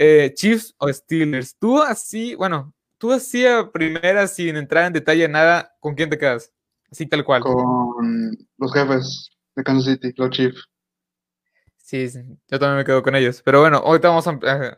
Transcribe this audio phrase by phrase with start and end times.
[0.00, 1.56] Eh, Chiefs o Steelers.
[1.58, 6.16] Tú así, bueno, tú así a primera, sin entrar en detalle nada, ¿con quién te
[6.16, 6.52] quedas?
[6.88, 7.42] Así tal cual.
[7.42, 10.68] Con los jefes de Kansas City, los Chiefs.
[11.78, 12.06] Sí,
[12.48, 13.42] yo también me quedo con ellos.
[13.44, 14.26] Pero bueno, ahorita vamos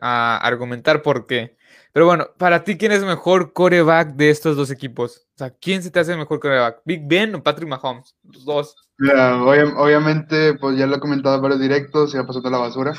[0.01, 1.55] a, argumentar por qué.
[1.93, 5.27] Pero bueno, para ti, ¿quién es mejor coreback de estos dos equipos?
[5.35, 6.81] O sea, ¿quién se te hace mejor coreback?
[6.83, 8.15] ¿Big Ben o Patrick Mahomes?
[8.23, 8.75] Los dos.
[8.97, 12.93] obviamente, pues ya lo he comentado en varios directos, ha pasado toda la basura.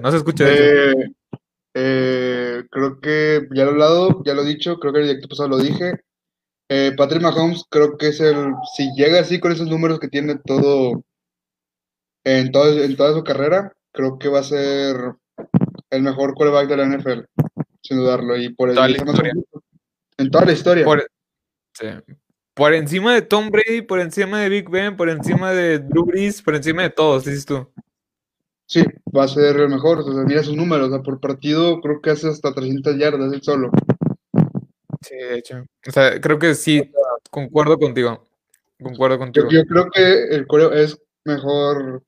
[0.00, 0.44] No se escucha.
[0.48, 0.94] Eh,
[1.74, 5.28] eh, creo que ya lo he hablado, ya lo he dicho, creo que el directo
[5.28, 6.00] pasado lo dije.
[6.68, 10.36] Eh, Patrick Mahomes creo que es el, si llega así con esos números que tiene
[10.44, 11.04] todo
[12.24, 14.96] en, todo, en toda su carrera, creo que va a ser
[15.90, 17.20] el mejor quarterback de la NFL,
[17.82, 18.36] sin dudarlo.
[18.36, 18.78] Y por el,
[20.18, 20.84] en toda la historia.
[20.84, 21.06] Por,
[22.74, 26.54] encima de Tom Brady, por encima de Big Ben, por encima de Drew Brees, por
[26.54, 27.68] encima de todos, dices tú.
[28.66, 28.82] Sí,
[29.16, 30.00] va a ser el mejor.
[30.00, 30.90] O sea, mira sus números.
[31.04, 33.70] por partido creo que hace hasta 300 yardas él solo.
[35.02, 35.64] Sí, de hecho.
[35.86, 36.90] O sea, creo que sí,
[37.30, 38.24] concuerdo contigo.
[38.82, 39.48] Concuerdo contigo.
[39.50, 42.02] Yo, creo que el coreo es mejor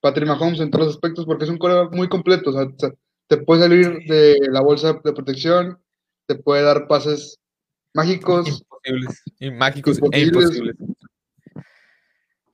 [0.00, 2.50] Patrick Mahomes en todos los aspectos porque es un coreo muy completo.
[2.50, 2.66] O sea,
[3.26, 5.78] te puede salir de la bolsa de protección,
[6.26, 7.38] te puede dar pases
[7.94, 8.64] mágicos.
[8.88, 9.22] Imposibles.
[9.38, 10.76] Y mágicos e imposibles.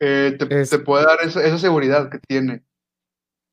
[0.01, 2.63] Eh, te, puede dar esa seguridad que tiene.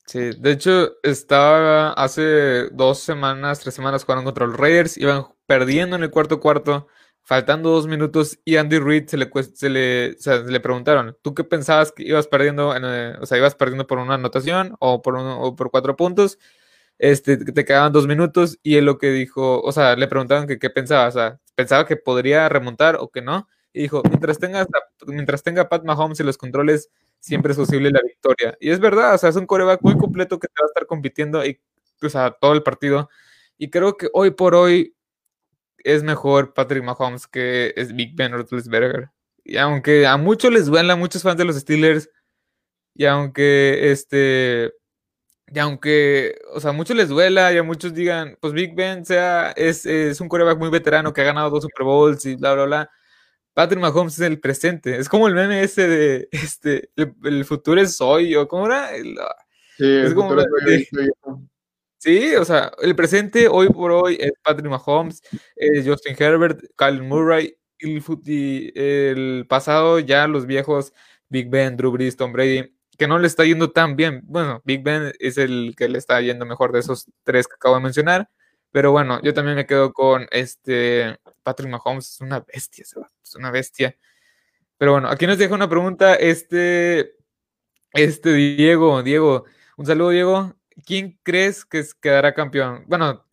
[0.06, 5.96] Sí, de hecho, estaba hace dos semanas, tres semanas jugando contra los Raiders, iban perdiendo
[5.96, 6.88] en el cuarto cuarto,
[7.22, 10.16] faltando dos minutos, y Andy Reid se le, se le,
[10.52, 12.76] le preguntaron, ¿tú qué pensabas que ibas perdiendo?
[12.76, 16.40] En, eh, o sea, ibas perdiendo por una anotación o por, o por cuatro puntos,
[16.98, 20.60] este, te quedaban dos minutos, y él lo que dijo, o sea, le preguntaron que
[20.60, 24.68] qué pensaba, o sea, pensaba que podría remontar o que no, y dijo, mientras tenga,
[25.06, 28.58] mientras tenga Pat Mahomes y los controles siempre es posible la victoria.
[28.60, 30.88] Y es verdad, o sea, es un coreback muy completo que te va a estar
[30.88, 31.62] compitiendo y,
[32.02, 33.10] o sea, todo el partido.
[33.60, 34.96] Y creo que hoy por hoy
[35.78, 39.12] es mejor Patrick Mahomes que es Big Ben Roethlisberger.
[39.44, 42.10] Y aunque a muchos les duela, a muchos fans de los Steelers,
[42.96, 44.74] y aunque este
[45.54, 49.06] y aunque, o sea, a muchos les duela y a muchos digan, pues Big Ben
[49.06, 52.54] sea, es, es un coreback muy veterano que ha ganado dos Super Bowls y bla,
[52.54, 52.92] bla, bla.
[53.54, 54.98] Patrick Mahomes es el presente.
[54.98, 58.90] Es como el meme ese de este, el, futuro es hoy, o cómo era.
[59.20, 59.36] Ah,
[59.78, 60.36] sí, es como,
[61.98, 65.22] sí, o sea, el presente hoy por hoy es Patrick Mahomes,
[65.56, 70.94] es Justin Herbert, Kyle Murray, y el, pasado ya los viejos
[71.28, 74.22] Big Ben, Drew Brees, Tom Brady, que no le está yendo tan bien.
[74.26, 77.76] Bueno, Big Ben es el que le está yendo mejor de esos tres que acabo
[77.76, 78.30] de mencionar.
[78.72, 83.52] Pero bueno, yo también me quedo con este Patrick Mahomes, es una bestia, es una
[83.52, 83.98] bestia.
[84.78, 87.16] Pero bueno, aquí nos deja una pregunta este,
[87.92, 89.46] este Diego, Diego,
[89.78, 90.56] un saludo Diego.
[90.86, 92.86] ¿Quién crees que quedará campeón?
[92.88, 93.26] Bueno,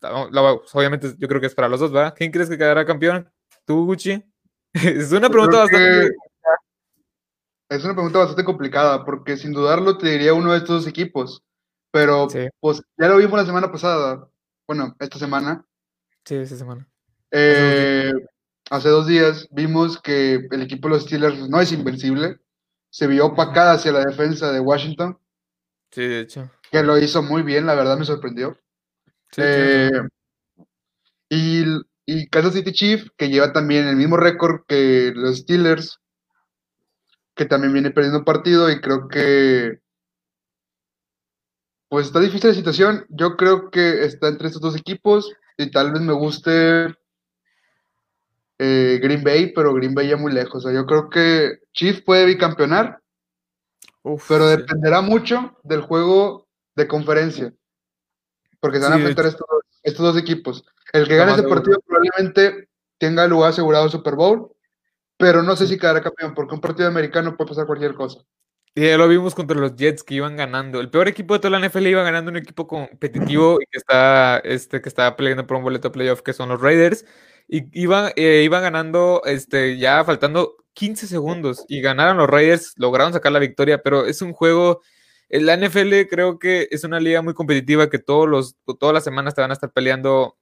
[0.73, 2.13] obviamente yo creo que es para los dos, ¿verdad?
[2.15, 3.31] ¿Quién crees que quedará campeón?
[3.65, 4.23] ¿Tú, Gucci?
[4.73, 6.11] es una pregunta bastante...
[7.69, 11.43] Es una pregunta bastante complicada, porque sin dudarlo te diría uno de estos equipos.
[11.91, 12.27] Pero
[12.59, 14.27] pues ya lo vimos la semana pasada
[14.69, 15.65] bueno, esta semana.
[16.23, 16.87] Sí, esta semana.
[17.31, 18.11] Eh,
[18.69, 22.37] hace dos días vimos que el equipo de los Steelers no es invencible.
[22.91, 25.17] Se vio opacada hacia la defensa de Washington.
[25.89, 26.51] Sí, de hecho.
[26.71, 28.59] Que lo hizo muy bien, la verdad me sorprendió.
[29.31, 29.89] Sí, eh,
[31.29, 31.63] y,
[32.05, 35.99] y Kansas City Chief, que lleva también el mismo récord que los Steelers,
[37.39, 39.79] que también viene perdiendo partido y creo que
[41.87, 43.05] pues está difícil la situación.
[43.07, 46.97] Yo creo que está entre estos dos equipos y tal vez me guste
[48.57, 50.65] eh, Green Bay, pero Green Bay ya muy lejos.
[50.65, 52.99] O sea, yo creo que Chief puede bicampeonar,
[54.27, 56.45] pero dependerá mucho del juego
[56.75, 57.53] de conferencia,
[58.59, 59.27] porque se van a enfrentar
[59.83, 60.65] estos, dos equipos.
[60.91, 62.67] El que gane ese partido probablemente
[62.97, 64.51] tenga el lugar asegurado en Super Bowl,
[65.19, 68.23] pero no sé si quedará campeón, porque un partido americano puede pasar cualquier cosa.
[68.73, 70.79] Y ya lo vimos contra los Jets que iban ganando.
[70.79, 74.37] El peor equipo de toda la NFL iba ganando un equipo competitivo y que está,
[74.45, 77.05] este, que está peleando por un boleto playoff, que son los Raiders.
[77.49, 81.65] Y iban, eh, iban ganando este, ya faltando 15 segundos.
[81.67, 84.81] Y ganaron los Raiders, lograron sacar la victoria, pero es un juego.
[85.27, 89.35] La NFL creo que es una liga muy competitiva que todos los, todas las semanas
[89.35, 90.37] te van a estar peleando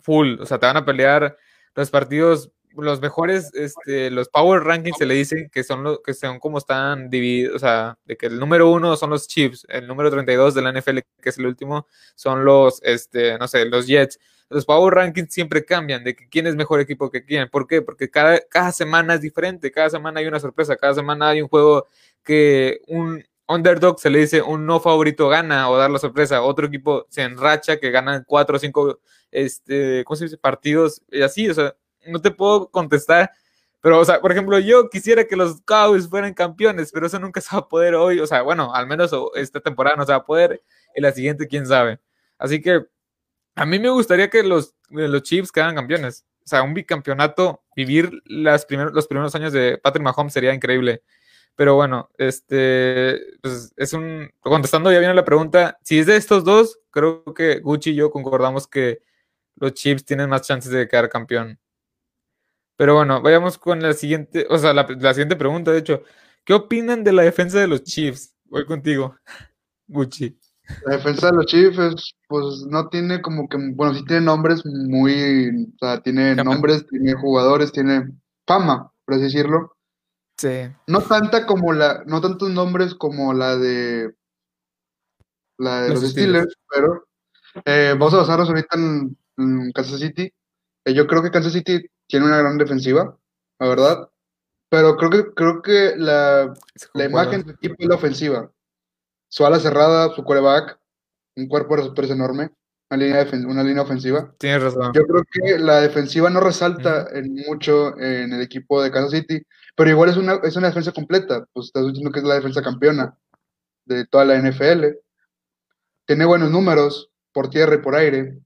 [0.00, 0.40] full.
[0.40, 1.36] O sea, te van a pelear
[1.74, 6.14] los partidos los mejores, este, los power rankings se le dicen que son los que
[6.14, 9.86] son como están divididos, o sea, de que el número uno son los Chiefs, el
[9.86, 13.86] número 32 de la NFL, que es el último, son los, este, no sé, los
[13.86, 14.18] Jets.
[14.48, 17.48] Los power rankings siempre cambian de que quién es mejor equipo que quién.
[17.48, 17.80] ¿Por qué?
[17.80, 21.48] Porque cada, cada semana es diferente, cada semana hay una sorpresa, cada semana hay un
[21.48, 21.86] juego
[22.22, 26.42] que un underdog se le dice un no favorito gana o dar la sorpresa.
[26.42, 30.36] Otro equipo se enracha que ganan cuatro o cinco este, ¿cómo se dice?
[30.36, 31.48] partidos y así.
[31.48, 31.74] O sea,
[32.06, 33.30] no te puedo contestar.
[33.80, 37.40] Pero, o sea, por ejemplo, yo quisiera que los Cowboys fueran campeones, pero eso nunca
[37.40, 38.20] se va a poder hoy.
[38.20, 40.62] O sea, bueno, al menos esta temporada no se va a poder.
[40.94, 42.00] Y la siguiente, quién sabe.
[42.38, 42.86] Así que
[43.54, 46.24] a mí me gustaría que los, los Chiefs quedaran campeones.
[46.44, 51.02] O sea, un bicampeonato, vivir las los primeros años de Patrick Mahomes sería increíble.
[51.54, 56.44] Pero bueno, este, pues es un, contestando ya viene la pregunta, si es de estos
[56.44, 59.02] dos, creo que Gucci y yo concordamos que
[59.56, 61.58] los Chiefs tienen más chances de quedar campeón.
[62.82, 66.02] Pero bueno, vayamos con la siguiente, o sea, la, siguiente pregunta, de hecho,
[66.44, 68.34] ¿qué opinan de la defensa de los Chiefs?
[68.46, 69.14] Voy contigo,
[69.86, 70.36] Gucci.
[70.86, 75.68] La defensa de los Chiefs, pues no tiene como que, bueno, sí tiene nombres muy,
[75.76, 78.08] o sea, tiene nombres, tiene jugadores, tiene
[78.48, 79.76] fama, por así decirlo.
[80.88, 84.12] No tanta como la, no tantos nombres como la de
[85.56, 87.06] la de los, Steelers, pero
[87.64, 90.34] eh, vamos a basarnos ahorita en, Kansas City.
[90.84, 93.16] Eh, yo creo que Kansas City tiene una gran defensiva,
[93.58, 94.10] la verdad.
[94.68, 96.52] Pero creo que, creo que la,
[96.92, 98.52] la imagen del equipo es la ofensiva.
[99.28, 100.78] Su ala cerrada, su quarterback,
[101.36, 102.50] un cuerpo de receptores enorme,
[102.90, 104.30] una línea, una línea ofensiva.
[104.38, 104.92] Tienes razón.
[104.92, 109.42] Yo creo que la defensiva no resalta en mucho en el equipo de Kansas City,
[109.74, 111.46] pero igual es una, es una defensa completa.
[111.54, 113.16] Pues estás diciendo que es la defensa campeona
[113.86, 114.98] de toda la NFL.
[116.04, 118.38] Tiene buenos números por tierra y por aire.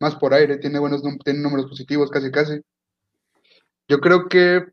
[0.00, 2.60] Más por aire, tiene buenos tiene números positivos casi casi.
[3.88, 4.64] Yo creo que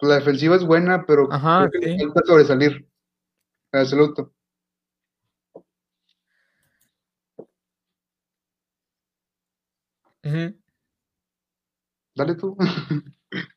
[0.00, 2.86] la defensiva es buena, pero Ajá, creo que falta sobresalir.
[3.72, 4.32] Absoluto.
[12.14, 12.56] Dale tú.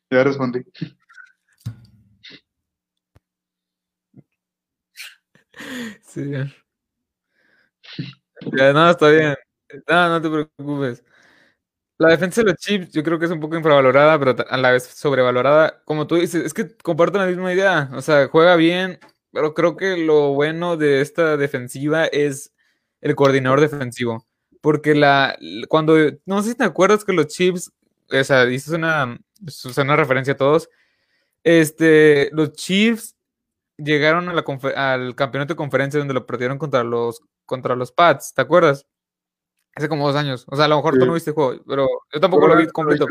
[0.10, 0.64] ya respondí.
[6.02, 6.32] Sí.
[8.52, 9.36] Ya, no, está bien.
[9.88, 11.04] No, no te preocupes.
[12.00, 14.72] La defensa de los Chiefs yo creo que es un poco infravalorada, pero a la
[14.72, 15.82] vez sobrevalorada.
[15.86, 17.90] Como tú dices, es que comparto la misma idea.
[17.94, 19.00] O sea, juega bien,
[19.32, 22.52] pero creo que lo bueno de esta defensiva es
[23.02, 24.26] el coordinador defensivo.
[24.62, 25.38] Porque la
[25.70, 25.96] cuando,
[26.26, 27.72] no sé si te acuerdas que los Chiefs,
[28.12, 29.20] o sea, dices una,
[29.78, 30.70] una referencia a todos,
[31.44, 33.16] este, los Chiefs
[33.78, 34.44] llegaron a la
[34.76, 38.86] al campeonato de conferencia donde lo perdieron contra los, contra los Pats, ¿te acuerdas?
[39.76, 40.46] Hace como dos años.
[40.50, 42.68] O sea, a lo mejor tú no viste el juego, pero yo tampoco lo vi
[42.68, 43.08] completo.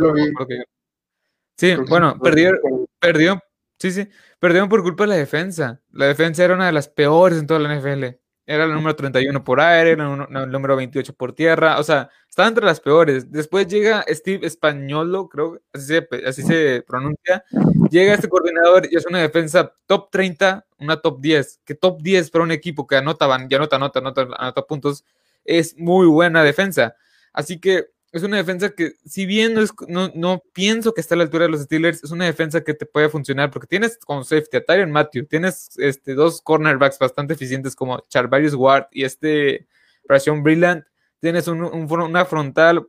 [1.57, 2.59] Sí, bueno, perdieron,
[2.99, 3.41] perdió,
[3.79, 5.81] sí, sí, perdieron por culpa de la defensa.
[5.91, 8.17] La defensa era una de las peores en toda la NFL.
[8.45, 12.49] Era el número 31 por aire, era el número 28 por tierra, o sea, estaba
[12.49, 13.31] entre las peores.
[13.31, 17.45] Después llega Steve Españolo, creo, así se, así se pronuncia.
[17.91, 21.61] Llega este coordinador y es una defensa top 30, una top 10.
[21.65, 25.05] Que top 10 para un equipo que anotaban, ya anota, anota, anota, anota puntos,
[25.45, 26.97] es muy buena defensa.
[27.33, 29.73] Así que es una defensa que, si bien no, es,
[30.15, 32.85] no, pienso que esté a la altura de los Steelers, es una defensa que te
[32.85, 37.75] puede funcionar porque tienes con safety a Tyron Matthew, tienes este, dos cornerbacks bastante eficientes
[37.75, 39.67] como Charvarius Ward y este
[40.05, 40.85] Ration Brilliant,
[41.21, 42.87] tienes una frontal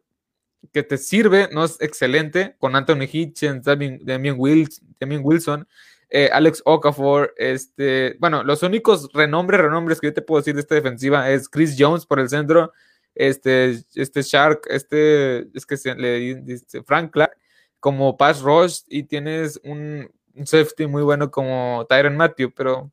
[0.74, 5.68] que te sirve, no es excelente, con Anthony Hitchens, Damien, Wilson,
[6.16, 10.62] eh, Alex Okafor, este, bueno, los únicos renombres, renombres que yo te puedo decir de
[10.62, 12.72] esta defensiva es Chris Jones por el centro,
[13.16, 17.36] este, este Shark, este, es que le dice Frank Clark,
[17.80, 20.08] como pass rush y tienes un,
[20.46, 22.92] safety muy bueno como Tyron Matthew, pero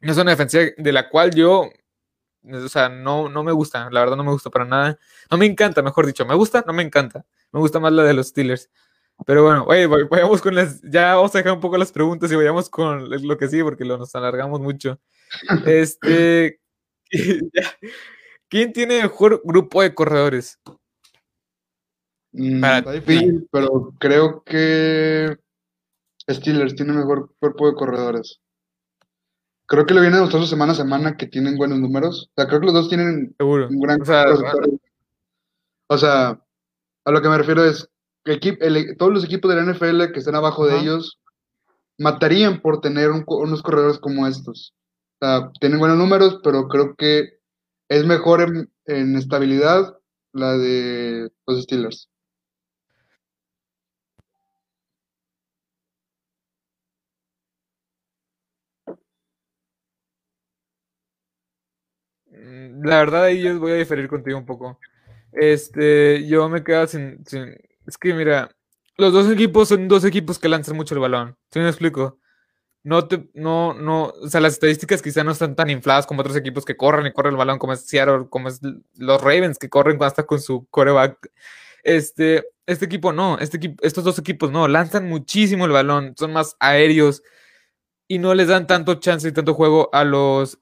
[0.00, 1.70] no es una defensa de la cual yo,
[2.42, 4.98] o sea, no, no me gusta, la verdad no me gusta para nada.
[5.30, 7.24] No me encanta, mejor dicho, me gusta, no me encanta.
[7.52, 8.68] Me gusta más la de los Steelers.
[9.26, 12.36] Pero bueno, oye, vayamos con las, ya vamos a dejar un poco las preguntas y
[12.36, 14.98] vayamos con lo que sí, porque lo, nos alargamos mucho.
[15.66, 16.60] Este,
[18.48, 20.58] ¿Quién tiene mejor grupo de corredores?
[22.32, 25.36] Mm, está difícil, pero creo que
[26.30, 28.40] Steelers tiene mejor cuerpo de corredores.
[29.66, 32.30] Creo que le viene demostrando semana a semana que tienen buenos números.
[32.30, 34.24] O sea, creo que los dos tienen un gran o sea,
[35.88, 36.42] o sea,
[37.04, 37.90] a lo que me refiero es
[38.24, 41.18] que todos los equipos de la NFL que están abajo de ellos
[41.98, 44.74] matarían por tener unos corredores como estos.
[45.20, 47.38] O sea, tienen buenos números, pero creo que
[47.88, 49.98] es mejor en, estabilidad
[50.32, 52.08] la de los Steelers.
[62.30, 64.78] Mm, la verdad ahí yo voy a diferir contigo un poco.
[65.32, 67.22] Este, yo me quedo sin,
[67.88, 68.50] es que mira,
[68.96, 71.36] los dos equipos son dos equipos que lanzan mucho el balón.
[71.50, 72.20] ¿Sí me explico?
[72.88, 76.36] no te, no, no, o sea, las estadísticas quizá no están tan infladas como otros
[76.36, 78.60] equipos que corren y corren el balón, como es Seattle, como es
[78.96, 81.30] los Ravens que corren hasta con su coreback.
[81.82, 86.32] Este, este equipo no, este equipo, estos dos equipos no, lanzan muchísimo el balón, son
[86.32, 87.22] más aéreos
[88.06, 90.58] y no les dan tanto chance y tanto juego a los,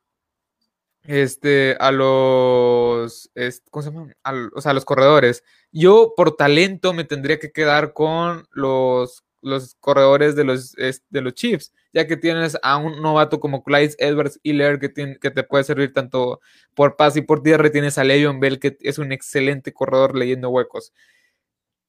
[1.07, 3.31] este, a los,
[3.71, 4.13] ¿cómo se llama?
[4.55, 5.45] o sea, a los corredores.
[5.73, 11.35] Yo por talento me tendría que quedar con los, los corredores de los, de los
[11.35, 15.65] Chiefs, ya que tienes a un novato como Clyde Edwards Hiller que, que te puede
[15.65, 16.41] servir tanto
[16.75, 20.51] por paz y por tierra, tienes a Le'Veon Bell que es un excelente corredor leyendo
[20.51, 20.93] huecos.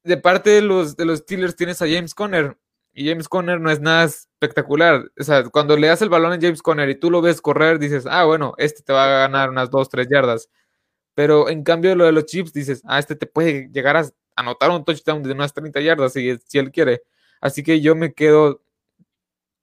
[0.03, 2.57] De parte de los, de los Steelers tienes a James Conner,
[2.97, 5.11] y James Conner no es nada espectacular.
[5.19, 7.77] O sea, cuando le das el balón a James Conner y tú lo ves correr,
[7.77, 10.49] dices, ah, bueno, este te va a ganar unas 2, 3 yardas.
[11.13, 14.71] Pero en cambio lo de los chips, dices, ah, este te puede llegar a anotar
[14.71, 17.03] un touchdown de unas 30 yardas si, si él quiere.
[17.39, 18.63] Así que yo me quedo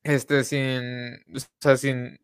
[0.04, 2.20] este, sin, o sea, sin,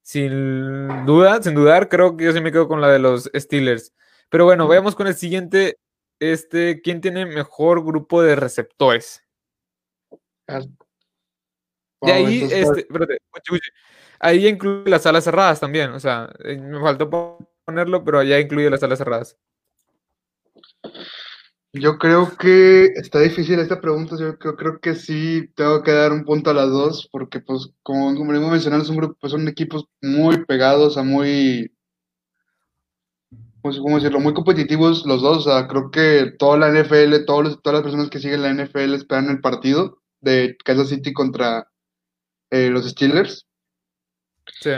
[0.00, 3.92] sin duda, sin dudar, creo que yo sí me quedo con la de los Steelers.
[4.30, 5.78] Pero bueno, veamos con el siguiente,
[6.20, 9.22] este, ¿quién tiene mejor grupo de receptores?
[12.02, 12.86] Y ahí, este,
[14.18, 17.08] ahí incluye las salas cerradas también, o sea, eh, me faltó
[17.64, 19.36] ponerlo, pero allá incluye las salas cerradas.
[21.74, 26.24] Yo creo que está difícil esta pregunta, yo creo, que sí tengo que dar un
[26.24, 29.86] punto a las dos, porque pues como, como hemos mencionado, un grupo, pues, son equipos
[30.02, 31.72] muy pegados, a muy,
[33.62, 34.20] pues, ¿cómo decirlo?
[34.20, 38.10] Muy competitivos los dos, o sea, creo que toda la NFL, todos todas las personas
[38.10, 41.68] que siguen la NFL esperan el partido, de Kansas City contra
[42.50, 43.46] eh, los Steelers.
[44.46, 44.70] Sí.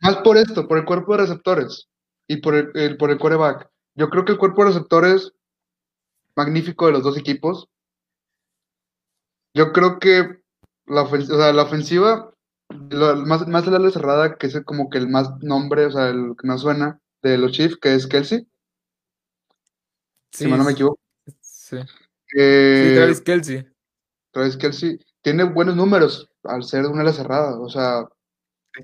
[0.00, 1.88] Más por esto, por el cuerpo de receptores
[2.28, 3.68] y por el, por el quarterback.
[3.94, 5.32] Yo creo que el cuerpo de receptores
[6.36, 7.68] magnífico de los dos equipos.
[9.54, 10.40] Yo creo que
[10.86, 12.32] la, ofensiva, la ofensiva
[12.70, 16.46] más, más la cerrada, que es como que el más nombre, o sea, el que
[16.46, 18.46] más suena de los Chiefs, que es Kelsey.
[20.32, 20.98] si no me equivoco.
[21.40, 21.76] Sí.
[22.34, 23.71] Eh, sí, Travis Kelsey.
[24.32, 28.08] Travis Kelsey tiene buenos números al ser una ala cerrada, o sea.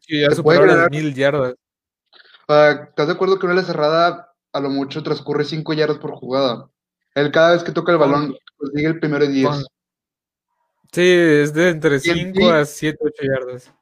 [0.08, 1.54] ya superó las mil yardas.
[2.46, 6.70] ¿Estás de acuerdo que una ala cerrada a lo mucho transcurre cinco yardas por jugada?
[7.14, 9.66] Él cada vez que toca el balón consigue el primero de 10.
[10.92, 13.74] Sí, es de entre 5 a 7, 8 yardas.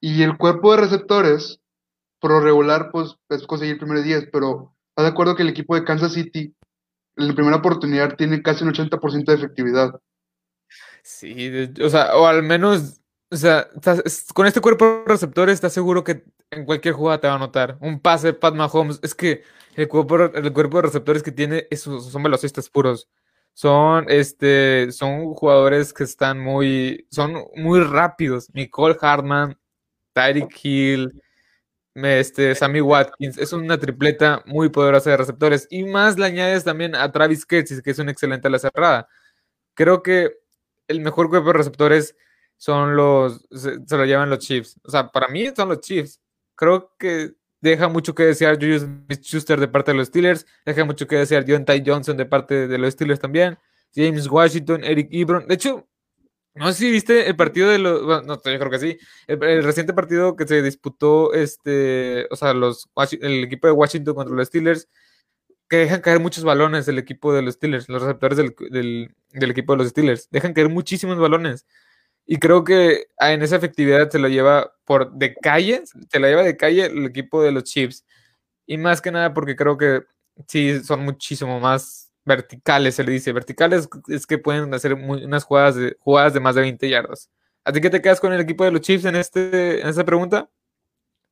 [0.00, 1.60] Y el cuerpo de receptores,
[2.20, 5.48] por regular, pues es conseguir el primero de 10, pero ¿estás de acuerdo que el
[5.48, 6.54] equipo de Kansas City
[7.16, 10.00] en la primera oportunidad tiene casi un 80% de efectividad?
[11.08, 13.68] Sí, o sea, o al menos, o sea,
[14.34, 17.78] con este cuerpo de receptores estás seguro que en cualquier jugada te va a anotar.
[17.80, 19.44] Un pase de Pat Mahomes, es que
[19.76, 23.08] el cuerpo, el cuerpo de receptores que tiene esos son velocistas puros.
[23.54, 28.48] Son, este, son jugadores que están muy, son muy rápidos.
[28.52, 29.56] Nicole Hartman,
[30.12, 31.22] Tyreek Hill,
[31.94, 33.38] este, Sammy Watkins.
[33.38, 35.68] Es una tripleta muy poderosa de receptores.
[35.70, 39.08] Y más le añades también a Travis Kelsey, que es un excelente la cerrada.
[39.74, 40.45] Creo que
[40.88, 42.16] el mejor cuerpo de receptores
[42.56, 44.80] son los, se, lo llevan los Chiefs.
[44.84, 46.20] O sea, para mí son los Chiefs.
[46.54, 48.86] Creo que deja mucho que desear Julius
[49.20, 52.68] Schuster de parte de los Steelers, deja mucho que desear John Ty Johnson de parte
[52.68, 53.58] de los Steelers también,
[53.94, 55.46] James Washington, Eric Ebron.
[55.46, 55.86] De hecho,
[56.54, 59.62] no sé si viste el partido de los, bueno, no, yo creo que sí, el,
[59.62, 62.88] reciente partido que se disputó, este, o sea, los,
[63.20, 64.88] el equipo de Washington contra los Steelers,
[65.68, 69.78] que dejan caer muchos balones el equipo de los Steelers, los receptores del, equipo de
[69.78, 70.28] los Steelers.
[70.30, 71.66] Dejan caer muchísimos balones.
[72.26, 76.42] Y creo que en esa efectividad se lo lleva por de calle, se la lleva
[76.42, 78.04] de calle el equipo de los Chiefs.
[78.66, 80.02] Y más que nada porque creo que
[80.48, 83.32] sí son muchísimo más verticales, se le dice.
[83.32, 87.30] Verticales es que pueden hacer unas jugadas de, jugadas de más de 20 yardas.
[87.64, 90.48] ¿A ti te quedas con el equipo de los Chiefs en, este, en esta pregunta?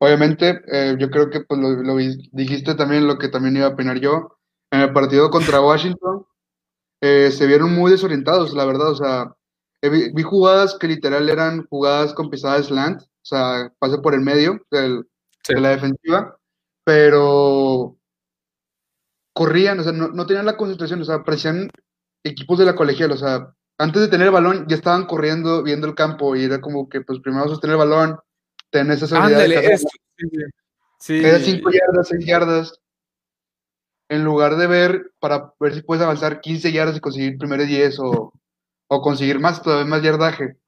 [0.04, 3.98] Obviamente, eh, yo creo que pues, lo, dijiste también lo que también iba a opinar
[3.98, 4.36] yo.
[4.70, 6.26] En el partido contra Washington
[7.00, 8.90] eh, se vieron muy desorientados, la verdad.
[8.90, 9.34] O sea,
[9.80, 14.60] vi, jugadas que literal eran jugadas con pisadas slant, o sea, pase por el medio
[14.70, 15.04] de
[15.48, 16.36] la defensiva,
[16.84, 17.96] pero
[19.34, 21.70] corrían, o sea, no, no, tenían la concentración, o sea, parecían
[22.24, 25.86] equipos de la colegial, o sea, antes de tener el balón ya estaban corriendo, viendo
[25.86, 28.18] el campo y era como que, pues primero sostener el balón,
[28.74, 29.38] tener esa seguridad.
[29.38, 30.50] de
[30.98, 32.80] sí, cinco yardas, seis yardas.
[34.08, 38.00] En lugar de ver para ver si puedes avanzar 15 yardas y conseguir primero 10
[38.00, 38.32] o,
[38.88, 40.58] o conseguir más, todavía más yardaje.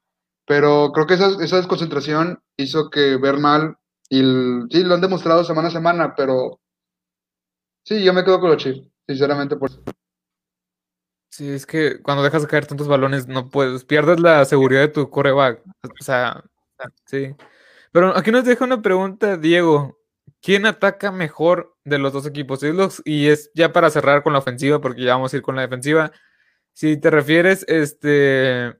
[0.46, 3.76] Pero creo que esa, esa desconcentración hizo que ver mal.
[4.08, 4.20] Y
[4.70, 6.60] sí, lo han demostrado semana a semana, pero
[7.84, 9.70] sí, yo me quedo con los Chiefs, sinceramente por
[11.30, 14.88] Sí, es que cuando dejas de caer tantos balones no puedes, pierdes la seguridad de
[14.88, 15.60] tu coreback.
[16.00, 16.42] O sea,
[17.04, 17.34] Sí.
[17.96, 19.98] Pero aquí nos deja una pregunta, Diego.
[20.42, 22.60] ¿Quién ataca mejor de los dos equipos?
[23.06, 25.62] Y es ya para cerrar con la ofensiva, porque ya vamos a ir con la
[25.62, 26.12] defensiva.
[26.74, 28.76] Si te refieres, este,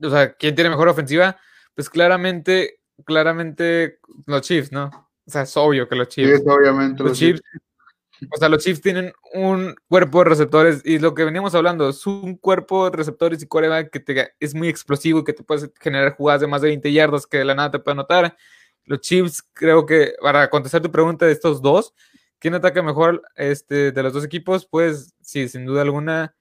[0.00, 1.36] o sea, ¿quién tiene mejor ofensiva?
[1.74, 4.84] Pues claramente, claramente los Chiefs, ¿no?
[5.26, 6.42] O sea, es obvio que los Chiefs.
[6.44, 7.42] Sí, obviamente los, Chiefs.
[8.30, 12.06] O sea, los Chiefs tienen un cuerpo de receptores y lo que veníamos hablando es
[12.06, 16.14] un cuerpo de receptores y coreback que es muy explosivo y que te puede generar
[16.14, 18.36] jugadas de más de 20 yardas que de la nada te puede anotar.
[18.84, 21.94] Los Chiefs, creo que para contestar tu pregunta de estos dos,
[22.38, 24.66] ¿quién ataca mejor este, de los dos equipos?
[24.66, 26.34] Pues sí, sin duda alguna,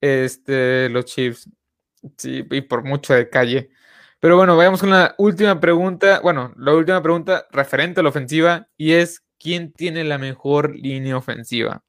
[0.00, 1.48] este, los Chiefs.
[2.16, 3.70] Sí, y por mucho de calle.
[4.20, 6.20] Pero bueno, vayamos con la última pregunta.
[6.20, 11.16] Bueno, la última pregunta referente a la ofensiva y es ¿quién tiene la mejor línea
[11.16, 11.82] ofensiva?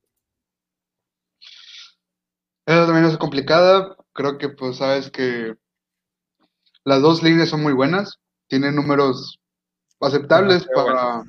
[2.66, 3.96] Esa también es complicada.
[4.14, 5.56] Creo que pues sabes que
[6.84, 8.20] las dos líneas son muy buenas.
[8.48, 9.40] Tienen números
[10.00, 11.24] aceptables para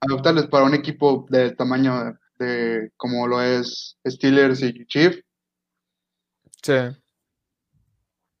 [0.00, 5.20] aceptables para un equipo del tamaño de como lo es Steelers y Chief.
[6.62, 6.74] Sí.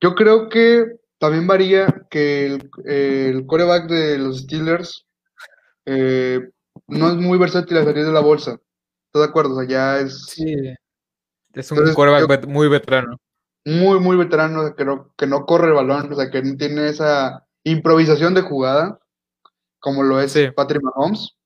[0.00, 0.84] Yo creo que
[1.18, 5.06] también varía que el, el coreback de los Steelers
[5.92, 6.50] eh,
[6.86, 8.52] no es muy versátil a salir de la bolsa.
[8.52, 9.56] ¿Estás de acuerdo?
[9.56, 10.24] O sea, ya es.
[10.26, 10.54] Sí.
[11.52, 13.16] Es un coreback muy veterano.
[13.64, 16.88] Muy, muy veterano, que no, que no corre el balón, o sea, que no tiene
[16.88, 19.00] esa improvisación de jugada,
[19.80, 21.36] como lo es Patrick Mahomes.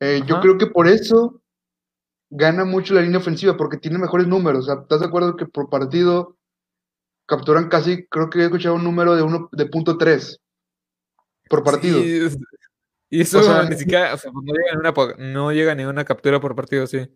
[0.00, 1.40] Eh, yo creo que por eso
[2.30, 4.60] gana mucho la línea ofensiva, porque tiene mejores números.
[4.60, 6.36] O sea, ¿estás de acuerdo que por partido
[7.26, 10.38] capturan casi, creo que he escuchado un número de uno de punto tres
[11.48, 12.00] por partido?
[13.10, 16.40] Y eso ni siquiera, o sea, no, llega ni una, no llega ni una captura
[16.40, 17.08] por partido, sí.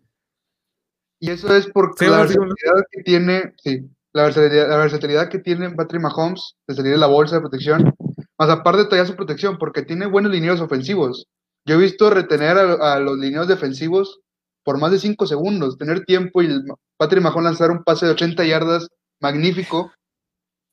[1.19, 6.55] Y eso es porque la versatilidad que tiene, sí, la versatilidad, que tiene Patrick Mahomes
[6.67, 7.95] de salir de la bolsa de protección,
[8.37, 11.27] más aparte de tallar su protección, porque tiene buenos lineos ofensivos.
[11.65, 14.19] Yo he visto retener a, los lineos defensivos
[14.63, 16.49] por más de 5 segundos, tener tiempo y
[16.97, 18.87] Patrick Mahomes lanzar un pase de 80 yardas
[19.19, 19.91] magnífico.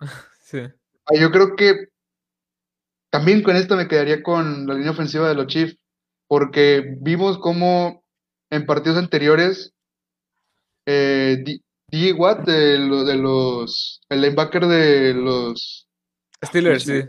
[0.42, 0.58] Sí.
[1.06, 1.90] Ah, yo creo que
[3.10, 5.76] también con esto me quedaría con la línea ofensiva de los Chiefs,
[6.28, 8.04] porque vimos cómo
[8.50, 9.74] en partidos anteriores
[10.86, 11.42] eh,
[11.88, 15.88] DJ Watt de, de, los el linebacker de los
[16.44, 17.02] Steelers, sí.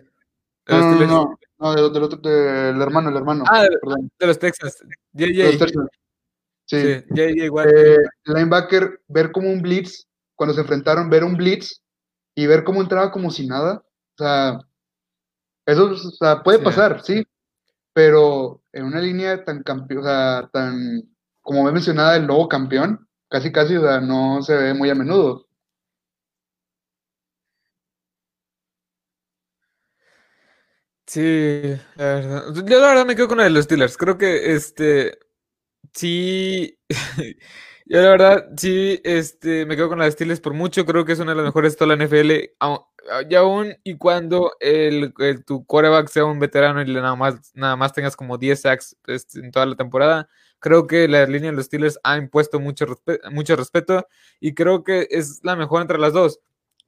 [0.67, 3.43] No, no, no, no, del, del, otro, del hermano, el hermano.
[3.47, 4.83] Ah, de, los Texas.
[5.13, 5.67] JJ.
[6.65, 7.67] Sí, sí JJ Watt.
[7.67, 11.81] Eh, linebacker, ver como un blitz, cuando se enfrentaron, ver un blitz
[12.35, 13.83] y ver cómo entraba como si nada.
[14.15, 14.59] O sea,
[15.71, 17.23] eso o sea, puede pasar, sí,
[17.93, 21.03] pero en una línea tan campeón, o sea, tan,
[21.41, 24.95] como he mencionado, el nuevo campeón, casi casi, o sea, no se ve muy a
[24.95, 25.47] menudo.
[31.07, 31.61] Sí,
[31.95, 32.43] la verdad.
[32.65, 33.97] Yo la verdad me quedo con la de los Steelers.
[33.97, 35.19] Creo que este
[35.93, 36.79] sí.
[37.91, 40.85] Yo la verdad sí este me quedo con la de Steelers por mucho.
[40.85, 42.31] Creo que es una de las mejores de toda la NFL.
[43.29, 45.13] Y aún y cuando el,
[45.45, 49.41] tu quarterback sea un veterano y nada más, nada más tengas como 10 sacks este,
[49.41, 52.85] en toda la temporada, creo que la línea de los Steelers ha impuesto mucho,
[53.29, 54.07] mucho respeto
[54.39, 56.39] y creo que es la mejor entre las dos.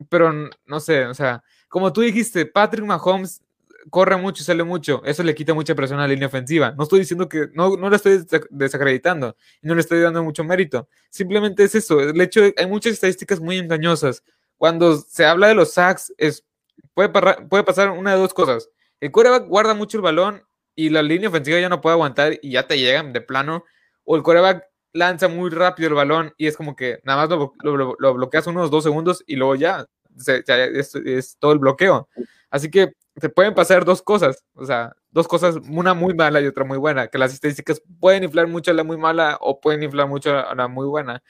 [0.07, 0.31] Pero
[0.65, 3.41] no sé, o sea, como tú dijiste, Patrick Mahomes
[3.89, 5.01] corre mucho y sale mucho.
[5.05, 6.71] Eso le quita mucha presión a la línea ofensiva.
[6.71, 10.87] No estoy diciendo que, no, no le estoy desacreditando no le estoy dando mucho mérito.
[11.09, 11.99] Simplemente es eso.
[11.99, 14.23] El hecho de, hay muchas estadísticas muy engañosas.
[14.57, 16.45] Cuando se habla de los sacks, es,
[16.93, 18.69] puede, puede pasar una de dos cosas.
[18.99, 20.43] El quarterback guarda mucho el balón
[20.75, 23.63] y la línea ofensiva ya no puede aguantar y ya te llegan de plano.
[24.03, 27.95] O el quarterback lanza muy rápido el balón y es como que nada más lo,
[27.97, 29.87] lo, bloqueas unos dos segundos y luego ya,
[30.27, 32.07] es, todo el bloqueo.
[32.49, 36.47] Así que te pueden pasar dos cosas, o sea, dos cosas, una muy mala y
[36.47, 39.83] otra muy buena, que las estadísticas pueden inflar mucho a la muy mala o pueden
[39.83, 41.23] inflar mucho a la muy buena.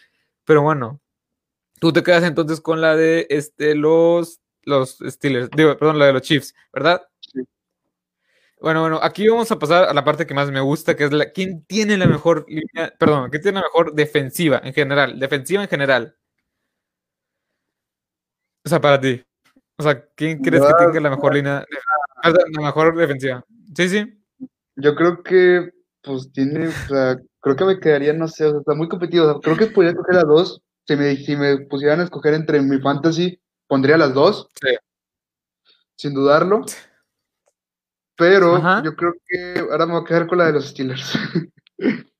[0.45, 1.01] Pero bueno,
[1.79, 6.13] tú te quedas entonces con la de este, los, los Steelers, digo, perdón, la de
[6.13, 7.03] los Chiefs, ¿verdad?
[8.61, 11.11] Bueno, bueno, aquí vamos a pasar a la parte que más me gusta, que es
[11.11, 15.63] la quién tiene la mejor línea, perdón, quién tiene la mejor defensiva en general, defensiva
[15.63, 16.15] en general.
[18.65, 19.23] O sea, para ti.
[19.83, 21.65] O sea, ¿quién crees que tenga la mejor línea,
[22.23, 23.43] la mejor defensiva?
[23.75, 24.23] Sí, sí.
[24.77, 28.59] Yo creo que, pues tiene, o sea, creo que me quedaría, no sé, o sea,
[28.59, 29.41] está muy competido.
[29.41, 30.61] creo que podría coger a dos.
[30.87, 34.47] Si me, si me pusieran a escoger entre mi fantasy, pondría las dos.
[34.61, 34.75] Sí.
[35.95, 36.61] Sin dudarlo.
[38.15, 41.13] Pero yo creo que ahora me voy a quedar con la de los Steelers.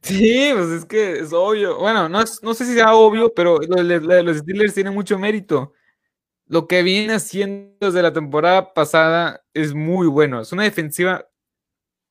[0.00, 1.78] Sí, pues es que es obvio.
[1.78, 5.74] Bueno, no, no sé si sea obvio, pero la de los Steelers tiene mucho mérito.
[6.52, 10.42] Lo que viene haciendo desde la temporada pasada es muy bueno.
[10.42, 11.26] Es una defensiva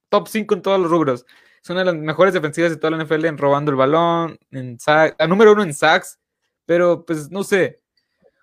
[0.10, 1.28] top 5 en todos los rubros.
[1.64, 4.80] Es una de las mejores defensivas de toda la NFL en robando el balón, en
[4.88, 6.20] a número uno en sacks,
[6.66, 7.84] pero pues no sé.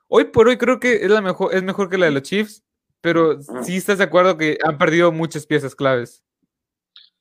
[0.07, 2.63] Hoy por hoy creo que es la mejor, es mejor que la de los Chiefs,
[3.01, 6.23] pero sí estás de acuerdo que han perdido muchas piezas claves.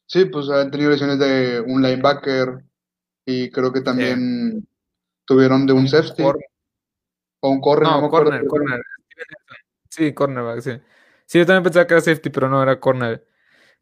[0.06, 2.64] Sí, pues han tenido lesiones de un linebacker
[3.26, 4.68] y creo que también
[5.26, 6.22] tuvieron de un safety.
[7.40, 7.90] O un corner.
[7.90, 8.82] No, corner, corner.
[9.90, 10.72] Sí, cornerback, sí.
[11.26, 13.26] Sí, yo también pensaba que era safety, pero no, era corner.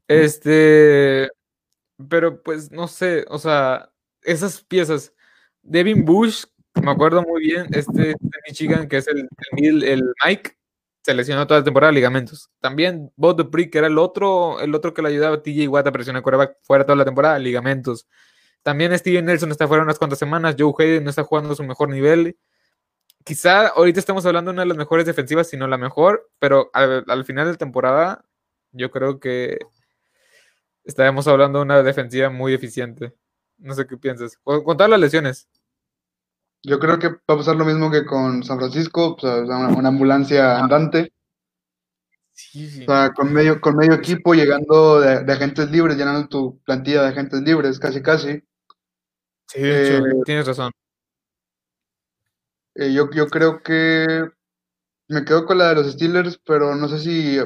[0.07, 1.29] Este,
[2.09, 3.91] pero pues no sé, o sea,
[4.23, 5.13] esas piezas.
[5.61, 6.45] Devin Bush,
[6.81, 10.57] me acuerdo muy bien, este, de Michigan, que es el, el, el Mike,
[11.03, 12.49] se lesionó toda la temporada de ligamentos.
[12.59, 15.87] También Bob Dupree, que era el otro, el otro que le ayudaba a TJ Watt
[15.87, 18.07] a presionar el fuera toda la temporada, ligamentos.
[18.63, 21.63] También Steven Nelson está fuera unas cuantas semanas, Joe Hayden no está jugando a su
[21.63, 22.37] mejor nivel.
[23.25, 26.69] Quizá ahorita estamos hablando de una de las mejores defensivas, si no la mejor, pero
[26.73, 28.23] al, final de temporada
[28.71, 29.57] yo creo que
[30.83, 33.15] estaremos hablando de una defensiva muy eficiente.
[33.57, 34.38] No sé qué piensas.
[34.43, 35.47] Con todas las lesiones.
[36.61, 41.11] Yo creo que va a pasar lo mismo que con San Francisco, una, ambulancia andante.
[42.35, 47.07] O sea, con medio, con medio equipo llegando de, agentes libres, llenando tu plantilla de
[47.07, 48.43] agentes libres, casi casi.
[49.47, 50.71] Sí, eh, tienes razón.
[52.75, 54.29] Eh, yo, yo creo que
[55.07, 57.38] me quedo con la de los Steelers, pero no sé si,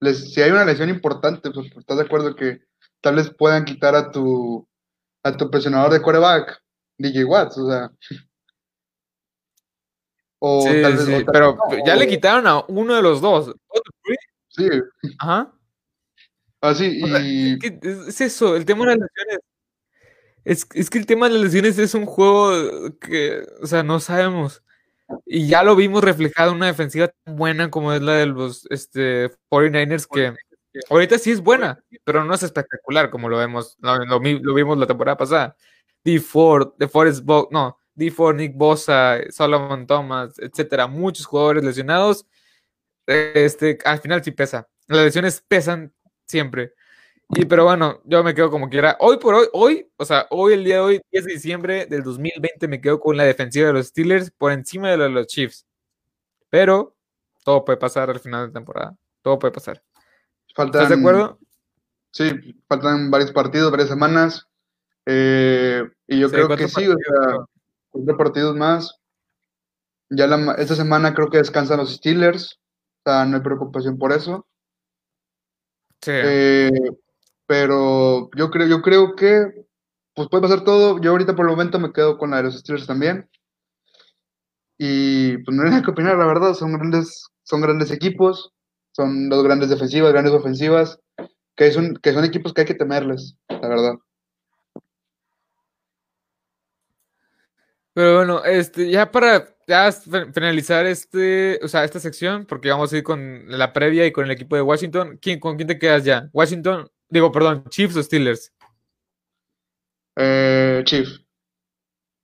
[0.00, 2.60] les, si hay una lesión importante, pues estás de acuerdo que
[3.00, 4.68] tal vez puedan quitar a tu,
[5.22, 6.62] a tu presionador de quarterback
[6.98, 7.90] DJ Watts, o sea.
[10.38, 13.54] O tal vez, pero ya le quitaron a uno de los dos.
[14.50, 14.68] Sí.
[15.18, 15.50] Ajá.
[16.60, 17.58] Así, ah, y.
[17.62, 19.38] es, eso, el tema de las lesiones.
[20.46, 22.52] Es, es, que el tema de las lesiones es un juego
[23.00, 24.62] que, o sea, no sabemos.
[25.24, 28.64] Y ya lo vimos reflejado en una defensiva tan buena como es la de los
[28.70, 30.34] este, 49ers, que
[30.88, 34.86] ahorita sí es buena, pero no es espectacular como lo vemos, lo, lo vimos la
[34.86, 35.56] temporada pasada.
[36.04, 36.20] D.
[36.20, 38.12] Ford, de Forest no, D.
[38.12, 42.24] Ford, Nick Bosa, Solomon Thomas, etcétera, muchos jugadores lesionados.
[43.04, 44.68] Este, al final sí pesa.
[44.86, 45.92] Las lesiones pesan
[46.24, 46.74] siempre.
[47.28, 48.96] Y pero bueno, yo me quedo como quiera.
[49.00, 52.04] Hoy por hoy, hoy, o sea, hoy el día de hoy, 10 de diciembre del
[52.04, 55.66] 2020, me quedo con la defensiva de los Steelers por encima de los Chiefs.
[56.50, 56.94] Pero
[57.44, 58.96] todo puede pasar al final de temporada.
[59.22, 59.82] Todo puede pasar.
[60.56, 61.38] ¿Estás de acuerdo?
[62.12, 64.46] Sí, faltan varios partidos, varias semanas.
[65.04, 67.38] Eh, y yo creo que sí, o sea,
[67.90, 69.00] cuatro partidos más.
[70.10, 72.60] Ya la, esta semana creo que descansan los Steelers,
[73.04, 74.46] o sea, no hay preocupación por eso.
[76.00, 76.12] Sí.
[76.14, 76.70] Eh,
[77.46, 79.66] pero yo creo, yo creo que
[80.14, 81.00] pues puede pasar todo.
[81.00, 83.28] Yo ahorita por el momento me quedo con la de los Steelers también.
[84.78, 88.52] Y pues no hay nada que opinar, la verdad, son grandes, son grandes equipos,
[88.92, 90.98] son dos grandes defensivas, grandes ofensivas,
[91.54, 93.94] que, son, que son equipos que hay que temerles, la verdad.
[97.94, 102.98] Pero bueno, este, ya para ya finalizar este, o sea, esta sección, porque vamos a
[102.98, 105.18] ir con la previa y con el equipo de Washington.
[105.20, 106.28] ¿Quién, ¿Con quién te quedas ya?
[106.34, 108.52] Washington, digo, perdón, Chiefs o Steelers.
[110.16, 111.08] Eh, Chief.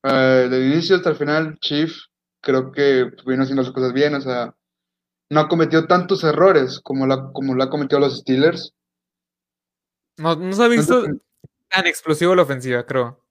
[0.05, 1.93] Eh, del inicio hasta el final, Chief
[2.41, 4.55] creo que vino haciendo las cosas bien, o sea,
[5.31, 8.75] no ha cometido tantos errores como la, como lo ha cometido los Steelers.
[10.19, 11.05] No, no se ha visto
[11.69, 13.25] tan explosivo la ofensiva, creo.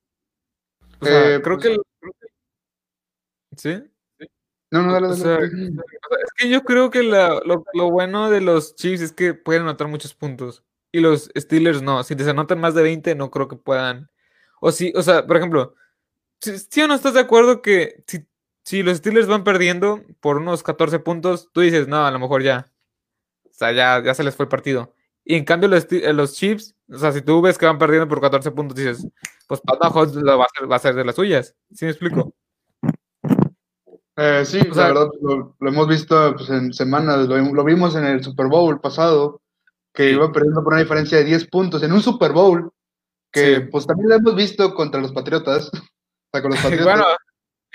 [0.99, 1.77] O sea, eh, creo pues que
[3.57, 3.83] ¿Sí?
[4.71, 9.33] No, no, dale, es que yo creo que lo, bueno de los Chiefs es que
[9.33, 10.63] pueden anotar muchos puntos.
[10.91, 12.03] Y los Steelers no.
[12.03, 14.09] Si les anotan más de 20, no creo que puedan.
[14.59, 15.75] O si, o sea, por ejemplo,
[16.39, 18.27] si, o no estás de acuerdo que si,
[18.63, 22.43] si, los Steelers van perdiendo por unos 14 puntos, tú dices, no, a lo mejor
[22.43, 22.71] ya.
[23.45, 24.93] O sea, ya, ya se les fue el partido.
[25.23, 28.07] Y en cambio, los, eh, los Chiefs, o sea, si tú ves que van perdiendo
[28.07, 29.07] por 14 puntos, dices,
[29.47, 31.55] pues Pat Mahomes lo va va a hacer de las suyas.
[31.73, 32.33] ¿Sí me explico?
[34.17, 38.47] Eh, sí, la verdad, lo, hemos visto pues, en semanas, lo, vimos en el Super
[38.47, 39.40] Bowl pasado,
[39.93, 42.71] que iba perdiendo por una diferencia de 10 puntos en un Super Bowl,
[43.31, 45.69] que pues también lo hemos visto contra los Patriotas.
[46.33, 46.85] O sea, con los Patriotas.
[46.85, 47.05] bueno,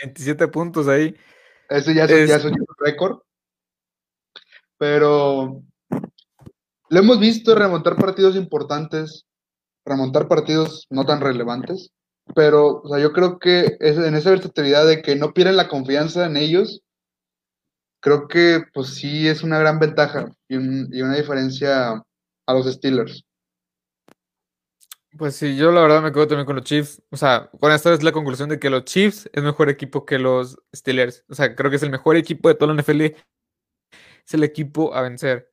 [0.02, 1.14] 27 puntos ahí.
[1.68, 3.18] Eso ya es, ya es un récord.
[4.78, 5.62] Pero
[6.88, 9.26] lo hemos visto remontar partidos importantes,
[9.84, 11.90] remontar partidos no tan relevantes.
[12.34, 16.26] Pero, o sea, yo creo que en esa versatilidad de que no pierden la confianza
[16.26, 16.82] en ellos,
[18.06, 21.90] creo que pues sí es una gran ventaja y, una diferencia
[22.46, 23.24] a los Steelers.
[25.18, 27.02] Pues sí, yo la verdad me quedo también con los Chiefs.
[27.10, 30.20] O sea, con esta es la conclusión de que los Chiefs es mejor equipo que
[30.20, 31.24] los Steelers.
[31.28, 33.00] O sea, creo que es el mejor equipo de todo la NFL.
[34.24, 35.52] Es el equipo a vencer.